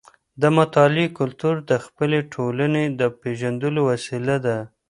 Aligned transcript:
د 0.41 0.43
مطالعې 0.57 1.07
کلتور 1.19 1.55
د 1.69 1.71
خپلې 1.85 2.19
ټولنې 2.33 2.83
د 2.99 3.01
پیژندلو 3.21 3.79
وسیله 3.91 4.35
ده. 4.45 4.57